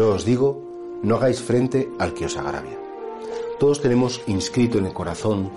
[0.00, 2.78] os digo, no hagáis frente al que os agravia.
[3.58, 5.50] Todos tenemos inscrito en el corazón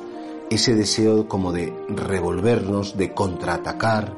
[0.50, 4.16] ese deseo como de revolvernos, de contraatacar,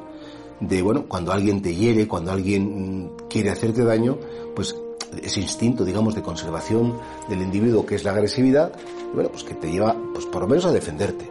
[0.60, 4.18] de, bueno, cuando alguien te hiere, cuando alguien quiere hacerte daño,
[4.54, 4.74] pues
[5.22, 8.72] ese instinto, digamos, de conservación del individuo que es la agresividad,
[9.14, 11.30] bueno, pues que te lleva, pues por lo menos a defenderte.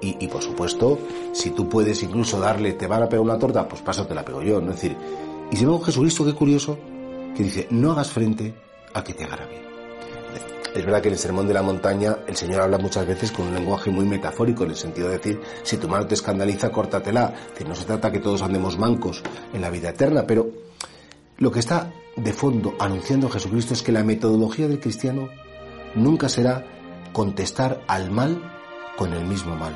[0.00, 0.98] Y, por supuesto,
[1.32, 4.22] si tú puedes incluso darle, te van a pegar una torta, pues paso te la
[4.22, 4.60] pego yo.
[4.60, 4.72] ¿no?
[4.72, 4.94] Es decir,
[5.50, 6.76] y si vemos Jesucristo, qué curioso,
[7.34, 8.54] que dice, no hagas frente
[8.92, 9.64] a que te agravie.
[10.74, 13.46] Es verdad que en el Sermón de la Montaña el Señor habla muchas veces con
[13.46, 17.32] un lenguaje muy metafórico, en el sentido de decir, si tu mano te escandaliza, córtatela.
[17.56, 20.50] Que no se trata que todos andemos mancos en la vida eterna, pero
[21.38, 25.28] lo que está de fondo anunciando Jesucristo es que la metodología del cristiano
[25.94, 26.64] nunca será
[27.12, 28.42] contestar al mal
[28.96, 29.74] con el mismo mal.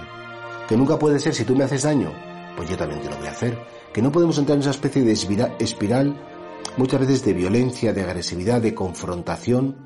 [0.69, 2.13] Que nunca puede ser, si tú me haces daño,
[2.57, 3.57] pues yo también te lo voy a hacer.
[3.93, 6.17] Que no podemos entrar en esa especie de espiral,
[6.77, 9.77] muchas veces de violencia, de agresividad, de confrontación,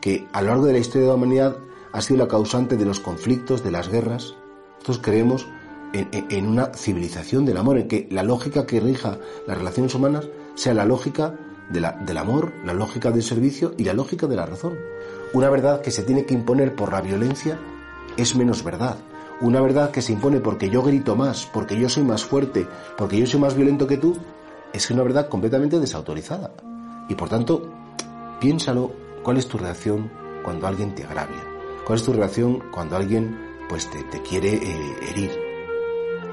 [0.00, 1.56] que a lo largo de la historia de la humanidad
[1.92, 4.34] ha sido la causante de los conflictos, de las guerras.
[4.78, 5.46] Nosotros creemos
[5.92, 10.74] en, una civilización del amor, en que la lógica que rija las relaciones humanas sea
[10.74, 11.34] la lógica
[11.70, 14.76] del amor, la lógica del servicio y la lógica de la razón.
[15.32, 17.58] Una verdad que se tiene que imponer por la violencia
[18.16, 18.96] es menos verdad.
[19.40, 22.66] Una verdad que se impone porque yo grito más, porque yo soy más fuerte,
[22.98, 24.16] porque yo soy más violento que tú,
[24.72, 26.52] es una verdad completamente desautorizada.
[27.08, 27.72] Y por tanto,
[28.40, 30.10] piénsalo ¿Cuál es tu reacción
[30.42, 31.44] cuando alguien te agravia?
[31.84, 35.30] ¿Cuál es tu reacción cuando alguien pues te, quiere eh, herir?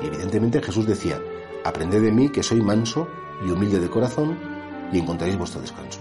[0.02, 1.22] Y evidentemente Jesús decía,
[1.66, 3.08] aprended de mí que soy manso
[3.46, 4.40] y humilde de corazón
[4.94, 6.00] y encontraréis vuestro descanso.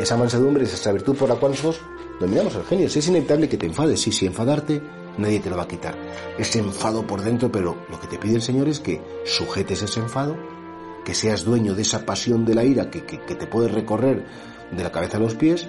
[0.00, 1.80] Esa mansedumbre es esa virtud por la cual nosotros
[2.18, 2.88] dominamos el genio.
[2.88, 4.82] Si es inevitable que te enfades, sí, si enfadarte,
[5.18, 5.96] nadie te lo va a quitar.
[6.36, 10.00] Ese enfado por dentro, pero lo que te pide el Señor es que sujetes ese
[10.00, 10.36] enfado,
[11.06, 14.26] que seas dueño de esa pasión de la ira que, que te puede recorrer
[14.72, 15.68] de la cabeza a los pies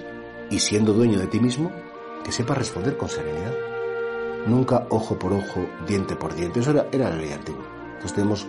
[0.50, 1.70] y siendo dueño de ti mismo,
[2.24, 3.54] que sepa responder con serenidad.
[4.48, 6.58] Nunca ojo por ojo, diente por diente.
[6.58, 7.64] Eso era, la ley antigua.
[7.86, 8.48] Entonces tenemos,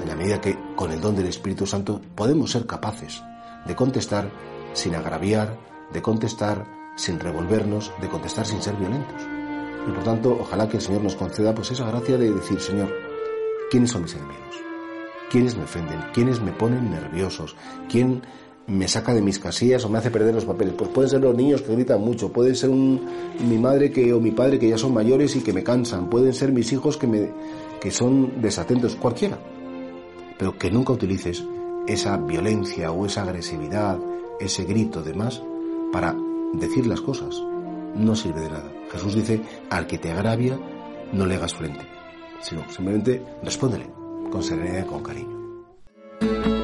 [0.00, 3.20] en la medida que con el don del Espíritu Santo podemos ser capaces
[3.66, 4.30] de contestar
[4.74, 5.58] sin agraviar,
[5.92, 9.22] de contestar sin revolvernos, de contestar sin ser violentos.
[9.88, 12.94] Y por tanto, ojalá que el Señor nos conceda pues esa gracia de decir, Señor,
[13.72, 14.67] ¿quiénes son mis enemigos?
[15.30, 16.00] ¿Quiénes me ofenden?
[16.12, 17.54] ¿Quiénes me ponen nerviosos?
[17.88, 18.22] ¿Quién
[18.68, 20.74] me saca de mis casillas o me hace perder los papeles.
[20.76, 24.58] Pues pueden ser los niños que gritan mucho, pueden ser mi madre o mi padre
[24.58, 28.94] que ya son mayores y que me cansan, pueden ser mis hijos que, son desatentos,
[28.96, 29.38] cualquiera.
[30.38, 31.42] Pero que nunca utilices
[31.86, 33.98] esa violencia o esa agresividad,
[34.38, 35.42] ese grito demás,
[35.90, 36.14] para
[36.52, 37.42] decir las cosas.
[37.96, 38.70] No sirve de nada.
[38.92, 39.40] Jesús dice,
[39.70, 40.60] al que te agravia,
[41.12, 41.86] no le hagas frente,
[42.42, 43.97] sino simplemente respóndele
[44.28, 46.57] con serenidad y con cariño.